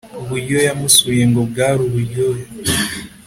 [0.21, 2.43] uburyo yamusuye ngo byaruburyohe